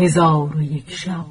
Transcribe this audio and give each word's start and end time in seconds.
هزار 0.00 0.56
و 0.56 0.62
یک 0.62 0.90
شب. 0.90 1.24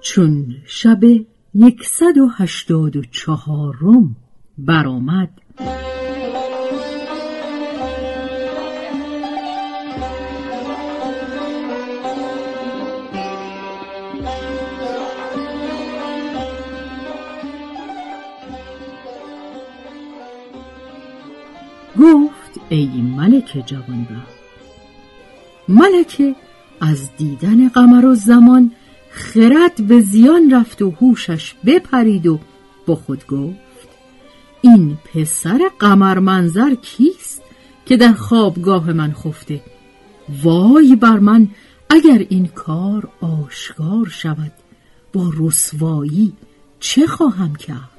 چون 0.00 0.56
شب 0.66 1.00
یکصد 1.54 2.18
و 2.18 2.28
هشتاد 2.36 2.96
و 2.96 3.02
چهارم 3.02 4.16
برآمد 4.58 5.30
ای 22.68 22.86
ملک 23.16 23.62
جوانبخت 23.66 24.38
ملکه 25.68 26.34
از 26.80 27.16
دیدن 27.16 27.68
قمر 27.68 28.04
و 28.04 28.14
زمان 28.14 28.72
خرد 29.10 29.86
به 29.86 30.00
زیان 30.00 30.50
رفت 30.50 30.82
و 30.82 30.90
هوشش 30.90 31.54
بپرید 31.66 32.26
و 32.26 32.38
با 32.86 32.94
خود 32.94 33.26
گفت 33.26 33.88
این 34.60 34.98
پسر 35.14 35.70
قمر 35.78 36.18
منظر 36.18 36.74
کیست 36.74 37.42
که 37.86 37.96
در 37.96 38.12
خوابگاه 38.12 38.92
من 38.92 39.12
خفته؟ 39.12 39.60
وای 40.42 40.96
بر 40.96 41.18
من 41.18 41.48
اگر 41.90 42.26
این 42.28 42.46
کار 42.46 43.08
آشکار 43.20 44.08
شود 44.10 44.52
با 45.12 45.32
رسوایی 45.38 46.32
چه 46.80 47.06
خواهم 47.06 47.56
کرد؟ 47.56 47.97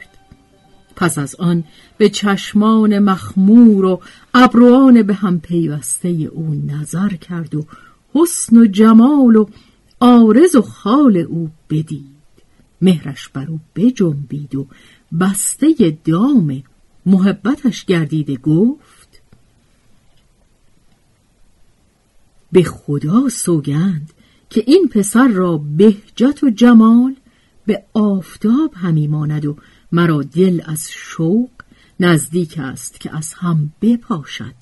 پس 1.00 1.18
از 1.18 1.36
آن 1.36 1.64
به 1.98 2.10
چشمان 2.10 3.00
مخمور 3.00 3.86
و 3.86 4.02
ابروان 4.34 5.04
به 5.04 5.14
هم 5.14 5.40
پیوسته 5.40 6.10
او 6.10 6.64
نظر 6.68 7.10
کرد 7.10 7.56
و 7.56 7.66
حسن 8.14 8.58
و 8.58 8.66
جمال 8.66 9.36
و 9.36 9.46
آرز 10.00 10.56
و 10.56 10.62
خال 10.62 11.18
او 11.18 11.50
بدید. 11.70 12.06
مهرش 12.82 13.30
بر 13.30 13.48
او 13.48 13.60
بجنبید 13.76 14.56
و 14.56 14.68
بسته 15.20 15.98
دام 16.06 16.64
محبتش 17.06 17.86
گردیده 17.86 18.36
گفت 18.36 19.22
به 22.52 22.64
خدا 22.64 23.30
سوگند 23.30 24.14
که 24.50 24.64
این 24.68 24.88
پسر 24.88 25.28
را 25.28 25.58
بهجت 25.58 26.44
و 26.44 26.50
جمال 26.50 27.16
به 27.66 27.84
آفتاب 27.94 28.74
همی 28.76 29.08
ماند 29.08 29.46
و 29.46 29.56
مرا 29.92 30.22
دل 30.22 30.62
از 30.66 30.90
شوق 30.92 31.50
نزدیک 32.00 32.56
است 32.58 33.00
که 33.00 33.18
از 33.18 33.34
هم 33.34 33.74
بپاشد 33.82 34.54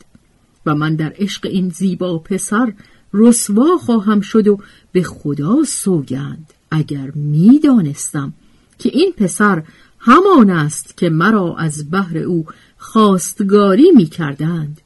و 0.66 0.76
من 0.76 0.96
در 0.96 1.14
عشق 1.18 1.46
این 1.46 1.70
زیبا 1.70 2.20
پسر 2.20 2.74
رسوا 3.14 3.78
خواهم 3.78 4.22
شد 4.22 4.48
و 4.48 4.60
به 4.92 5.04
خدا 5.04 5.64
سوگند 5.64 6.54
اگر 6.72 7.12
می‌دانستم 7.16 8.34
که 8.80 8.90
این 8.94 9.14
پسر 9.18 9.64
همان 10.00 10.50
است 10.50 10.98
که 10.98 11.10
مرا 11.10 11.56
از 11.58 11.92
بحر 11.92 12.18
او 12.18 12.46
خواستگاری 12.78 13.92
می 13.96 14.06
کردند 14.06 14.82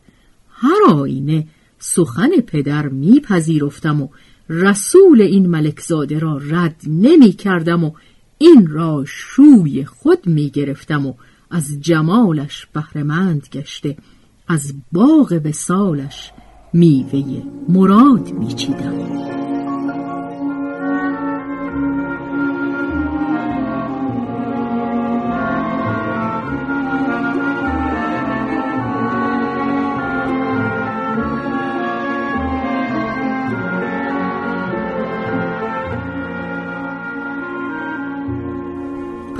هر 0.50 0.94
آینه 0.94 1.48
سخن 1.80 2.30
پدر 2.30 2.88
میپذیرفتم 2.88 4.02
و 4.02 4.08
رسول 4.50 5.22
این 5.22 5.50
ملکزاده 5.50 6.20
را 6.20 6.38
رد 6.38 6.82
نمی 6.88 7.32
کردم 7.32 7.84
و 7.84 7.92
این 8.42 8.68
را 8.68 9.04
شوی 9.08 9.86
خود 9.86 10.28
می 10.28 10.50
گرفتم 10.50 11.06
و 11.06 11.14
از 11.52 11.80
جمالش 11.82 12.68
بهرهمند 12.74 13.48
گشته 13.52 13.98
از 14.48 14.74
باغ 14.92 15.42
وسالش 15.46 16.32
میوه 16.74 17.44
مراد 17.70 18.32
میچیدم. 18.32 19.41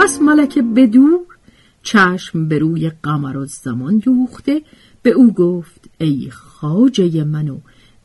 پس 0.02 0.22
ملکه 0.22 0.62
بدور 0.62 1.26
چشم 1.84 2.48
به 2.48 2.60
روی 2.60 2.92
قمر 3.04 3.38
و 3.38 3.46
زمان 3.46 3.98
دوخته. 3.98 4.62
به 5.02 5.10
او 5.10 5.34
گفت 5.34 5.90
ای 5.98 6.30
خاجه 6.32 7.24
من 7.24 7.50
و 7.50 7.58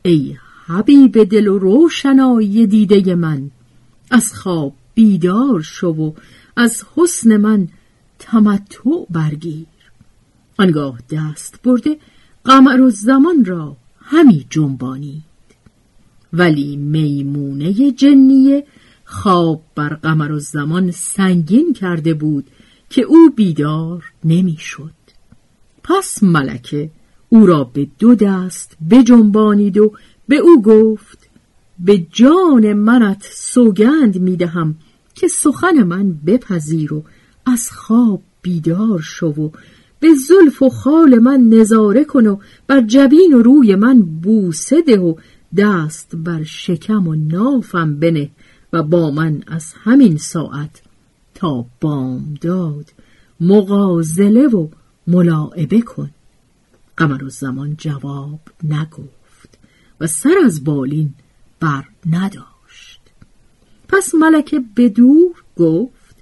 ای 0.02 0.36
حبیب 0.66 1.24
دل 1.24 1.48
و 1.48 1.58
روشنایی 1.58 2.66
دیده 2.66 3.14
من 3.14 3.50
از 4.10 4.34
خواب 4.34 4.74
بیدار 4.94 5.60
شو 5.60 5.88
و 5.88 6.12
از 6.56 6.84
حسن 6.96 7.36
من 7.36 7.68
تمتع 8.18 8.90
برگیر. 9.10 9.66
آنگاه 10.58 10.98
دست 11.10 11.62
برده 11.64 11.96
قمر 12.44 12.80
و 12.80 12.90
زمان 12.90 13.44
را 13.44 13.76
همی 14.00 14.46
جنبانید. 14.50 15.22
ولی 16.32 16.76
میمونه 16.76 17.92
جنیه 17.92 18.66
خواب 19.06 19.62
بر 19.74 19.88
قمر 19.88 20.32
و 20.32 20.38
زمان 20.38 20.90
سنگین 20.90 21.72
کرده 21.72 22.14
بود 22.14 22.46
که 22.90 23.02
او 23.02 23.30
بیدار 23.36 24.04
نمی‌شد. 24.24 24.92
پس 25.84 26.22
ملکه 26.22 26.90
او 27.28 27.46
را 27.46 27.64
به 27.64 27.88
دو 27.98 28.14
دست 28.14 28.76
بجنبانید 28.90 29.78
و 29.78 29.92
به 30.28 30.36
او 30.36 30.62
گفت 30.62 31.28
به 31.78 31.98
جان 31.98 32.72
منت 32.72 33.28
سوگند 33.30 34.20
می‌دهم 34.20 34.74
که 35.14 35.28
سخن 35.28 35.82
من 35.82 36.12
بپذیر 36.26 36.94
و 36.94 37.04
از 37.46 37.70
خواب 37.70 38.22
بیدار 38.42 39.00
شو 39.00 39.26
و 39.26 39.50
به 40.00 40.08
زلف 40.14 40.62
و 40.62 40.68
خال 40.68 41.18
من 41.18 41.40
نظاره 41.40 42.04
کن 42.04 42.26
و 42.26 42.36
بر 42.66 42.80
جبین 42.80 43.34
و 43.34 43.42
روی 43.42 43.74
من 43.74 44.02
بوسه 44.02 44.82
ده 44.82 44.98
و 45.00 45.14
دست 45.56 46.16
بر 46.16 46.42
شکم 46.42 47.08
و 47.08 47.14
نافم 47.14 48.00
بنه 48.00 48.30
و 48.72 48.82
با 48.82 49.10
من 49.10 49.42
از 49.46 49.74
همین 49.76 50.16
ساعت 50.16 50.82
تا 51.34 51.66
بامداد 51.80 52.92
مغازله 53.40 54.46
و 54.46 54.68
ملاعبه 55.06 55.80
کن. 55.80 56.10
قمر 56.96 57.24
و 57.24 57.28
زمان 57.28 57.76
جواب 57.78 58.40
نگفت 58.64 59.58
و 60.00 60.06
سر 60.06 60.34
از 60.44 60.64
بالین 60.64 61.14
بر 61.60 61.84
نداشت. 62.06 63.00
پس 63.88 64.14
ملکه 64.14 64.60
به 64.74 64.94
گفت 65.56 66.16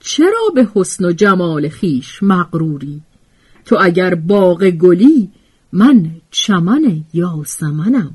چرا 0.00 0.50
به 0.54 0.68
حسن 0.74 1.04
و 1.04 1.12
جمال 1.12 1.68
خیش 1.68 2.22
مغروری؟ 2.22 3.02
تو 3.64 3.76
اگر 3.80 4.14
باغ 4.14 4.64
گلی 4.64 5.30
من 5.72 6.10
چمن 6.30 7.04
یاسمنم. 7.12 8.14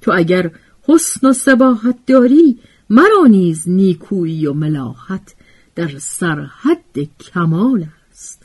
تو 0.00 0.12
اگر 0.14 0.50
حسن 0.88 1.28
و 1.28 1.32
سباحت 1.32 1.96
داری 2.06 2.58
مرا 2.90 3.26
نیز 3.28 3.68
نیکویی 3.68 4.46
و 4.46 4.52
ملاحت 4.52 5.34
در 5.74 5.90
سرحد 5.98 7.08
کمال 7.20 7.86
است. 8.10 8.42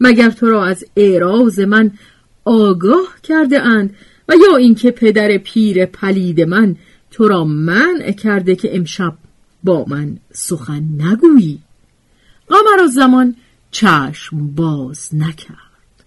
مگر 0.00 0.30
تو 0.30 0.46
را 0.46 0.64
از 0.64 0.84
اعراض 0.96 1.60
من 1.60 1.90
آگاه 2.44 3.16
کرده 3.22 3.60
اند 3.60 3.94
و 4.28 4.34
یا 4.48 4.56
اینکه 4.56 4.90
پدر 4.90 5.38
پیر 5.38 5.86
پلید 5.86 6.40
من 6.40 6.76
تو 7.10 7.28
را 7.28 7.44
منع 7.44 8.12
کرده 8.12 8.56
که 8.56 8.76
امشب 8.76 9.14
با 9.64 9.84
من 9.88 10.18
سخن 10.32 10.88
نگویی؟ 10.98 11.58
قمر 12.48 12.86
زمان 12.86 13.36
چشم 13.70 14.46
باز 14.46 15.08
نکرد. 15.14 16.04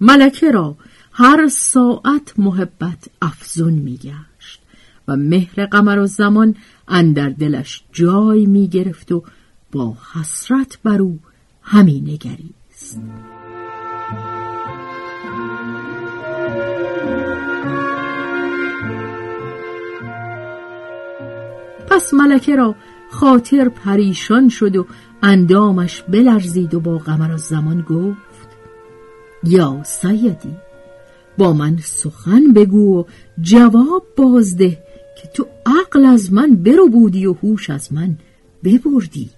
ملکه 0.00 0.50
را 0.50 0.76
هر 1.12 1.48
ساعت 1.48 2.38
محبت 2.38 3.08
افزون 3.22 3.72
میگشت 3.72 4.27
و 5.08 5.16
مهر 5.16 5.66
قمر 5.66 5.98
و 5.98 6.06
زمان 6.06 6.54
اندر 6.88 7.28
دلش 7.28 7.84
جای 7.92 8.46
می 8.46 8.68
گرفت 8.68 9.12
و 9.12 9.22
با 9.72 9.96
حسرت 10.14 10.78
بر 10.84 11.02
او 11.02 11.18
همی 11.62 12.00
نگریست. 12.00 13.00
پس 21.90 22.14
ملکه 22.14 22.56
را 22.56 22.74
خاطر 23.10 23.68
پریشان 23.68 24.48
شد 24.48 24.76
و 24.76 24.86
اندامش 25.22 26.02
بلرزید 26.02 26.74
و 26.74 26.80
با 26.80 26.98
قمر 26.98 27.36
زمان 27.36 27.80
گفت 27.80 28.48
یا 29.44 29.82
سیدی 29.84 30.56
با 31.38 31.52
من 31.52 31.76
سخن 31.76 32.52
بگو 32.52 33.00
و 33.00 33.04
جواب 33.40 34.06
بازده 34.16 34.82
که 35.22 35.28
تو 35.28 35.46
عقل 35.66 36.04
از 36.04 36.32
من 36.32 36.56
برو 36.56 36.88
بودی 36.88 37.26
و 37.26 37.32
هوش 37.32 37.70
از 37.70 37.92
من 37.92 38.18
ببردی 38.64 39.30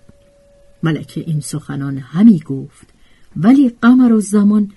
ملکه 0.83 1.21
این 1.21 1.41
سخنان 1.41 1.99
همی 1.99 2.41
گفت 2.41 2.89
ولی 3.37 3.69
قمر 3.83 4.13
و 4.13 4.21
زمان 4.21 4.73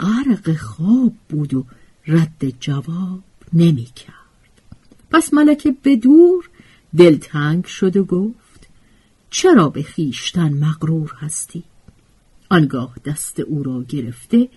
غرق 0.00 0.56
خواب 0.56 1.12
بود 1.28 1.54
و 1.54 1.64
رد 2.06 2.60
جواب 2.60 3.22
نمی 3.52 3.88
کرد. 3.96 4.62
پس 5.10 5.34
ملکه 5.34 5.76
به 5.82 5.96
دور 5.96 6.50
دلتنگ 6.96 7.64
شد 7.64 7.96
و 7.96 8.04
گفت 8.04 8.68
چرا 9.30 9.68
به 9.68 9.82
خیشتن 9.82 10.52
مغرور 10.52 11.14
هستی؟ 11.18 11.62
آنگاه 12.50 12.94
دست 13.04 13.40
او 13.40 13.62
را 13.62 13.84
گرفته 13.88 14.48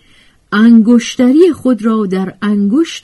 انگشتری 0.51 1.53
خود 1.53 1.85
را 1.85 2.05
در 2.05 2.33
انگشت 2.41 3.03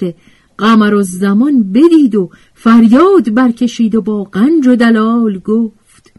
قمر 0.58 0.94
و 0.94 1.02
زمان 1.04 1.64
بدید 1.64 2.16
و 2.16 2.30
فریاد 2.54 3.34
برکشید 3.34 3.96
و 3.96 4.02
با 4.02 4.24
قنج 4.24 4.68
و 4.68 4.76
دلال 4.76 5.40
گفت 5.40 6.14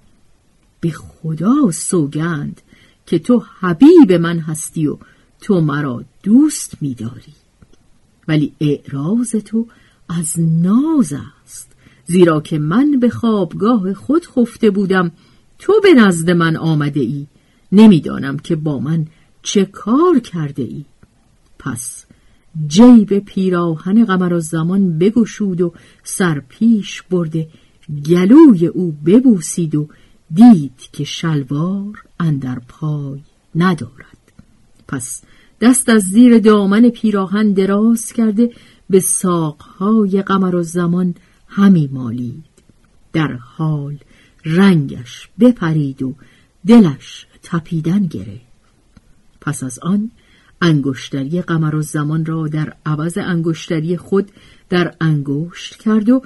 به 0.80 0.90
خدا 0.90 1.70
سوگند 1.70 2.60
که 3.06 3.18
تو 3.18 3.42
حبیب 3.60 4.12
من 4.12 4.38
هستی 4.38 4.86
و 4.86 4.96
تو 5.40 5.60
مرا 5.60 6.04
دوست 6.22 6.74
میداری. 6.80 7.34
ولی 8.28 8.52
اعراض 8.60 9.30
تو 9.30 9.66
از 10.08 10.34
ناز 10.38 11.14
است. 11.44 11.72
زیرا 12.06 12.40
که 12.40 12.58
من 12.58 13.00
به 13.00 13.08
خوابگاه 13.08 13.94
خود 13.94 14.26
خفته 14.26 14.70
بودم 14.70 15.10
تو 15.58 15.72
به 15.82 15.94
نزد 15.94 16.30
من 16.30 16.56
آمده 16.56 17.00
ای. 17.00 17.26
نمی‌دانم 17.72 18.38
که 18.38 18.56
با 18.56 18.78
من 18.78 19.06
چه 19.42 19.64
کار 19.64 20.18
کرده 20.18 20.62
ای. 20.62 20.84
پس 21.58 22.06
جیب 22.66 23.18
پیراهن 23.18 24.04
قمر 24.04 24.32
و 24.32 24.40
زمان 24.40 24.98
بگشود 24.98 25.60
و 25.60 25.72
سرپیش 26.02 27.02
برده 27.02 27.48
گلوی 28.06 28.66
او 28.66 28.92
ببوسید 29.06 29.74
و 29.74 29.88
دید 30.34 30.80
که 30.92 31.04
شلوار 31.04 32.02
اندر 32.20 32.58
پای 32.68 33.20
ندارد. 33.54 34.32
پس 34.88 35.22
دست 35.60 35.88
از 35.88 36.02
زیر 36.02 36.38
دامن 36.38 36.88
پیراهن 36.88 37.52
دراز 37.52 38.12
کرده 38.12 38.50
به 38.90 39.00
ساقهای 39.00 40.22
قمر 40.22 40.54
و 40.54 40.62
زمان 40.62 41.14
همی 41.48 41.88
مالید. 41.92 42.44
در 43.12 43.32
حال 43.32 43.98
رنگش 44.44 45.28
بپرید 45.40 46.02
و 46.02 46.14
دلش 46.66 47.26
تپیدن 47.42 48.06
گرفت. 48.06 48.46
پس 49.40 49.62
از 49.62 49.78
آن 49.78 50.10
انگشتری 50.62 51.42
قمر 51.42 51.74
و 51.74 51.82
زمان 51.82 52.26
را 52.26 52.48
در 52.48 52.72
عوض 52.86 53.18
انگشتری 53.18 53.96
خود 53.96 54.30
در 54.68 54.94
انگشت 55.00 55.76
کرد 55.76 56.08
و 56.10 56.22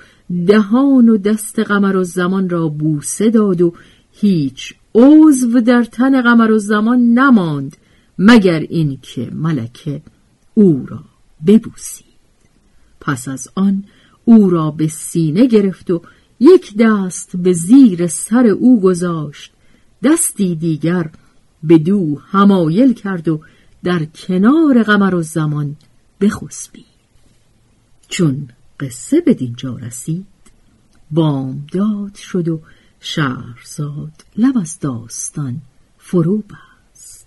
دهان 0.47 1.09
و 1.09 1.17
دست 1.17 1.59
قمر 1.59 1.97
و 1.97 2.05
زمان 2.05 2.49
را 2.49 2.69
بوسه 2.69 3.31
داد 3.31 3.61
و 3.61 3.75
هیچ 4.13 4.75
عضو 4.95 5.61
در 5.61 5.85
تن 5.85 6.23
قمر 6.23 6.51
و 6.51 6.59
زمان 6.59 6.99
نماند 6.99 7.77
مگر 8.19 8.61
اینکه 8.61 9.31
ملکه 9.33 10.03
او 10.55 10.87
را 10.89 11.05
ببوسید. 11.47 12.07
پس 13.01 13.29
از 13.29 13.49
آن 13.55 13.85
او 14.25 14.51
را 14.51 14.71
به 14.71 14.89
سینه 14.89 15.47
گرفت 15.47 15.91
و 15.91 16.03
یک 16.41 16.77
دست 16.79 17.37
به 17.37 17.53
زیر 17.53 18.07
سر 18.07 18.47
او 18.47 18.81
گذاشت 18.81 19.53
دستی 20.03 20.55
دیگر 20.55 21.11
به 21.63 21.79
دو 21.79 22.19
همایل 22.31 22.93
کرد 22.93 23.29
و 23.29 23.41
در 23.85 24.05
کنار 24.05 24.83
قمر 24.83 25.15
و 25.15 25.23
زمان 25.23 25.77
بخسبید 26.21 26.87
چون 28.09 28.49
قصه 28.81 29.21
به 29.21 29.35
دینجا 29.35 29.77
رسید 29.77 30.27
بامداد 31.11 32.15
شد 32.15 32.49
و 32.49 32.61
شهرزاد 33.01 34.25
لب 34.37 34.59
از 34.59 34.79
داستان 34.79 35.61
فرو 35.99 36.39
بست. 36.39 37.27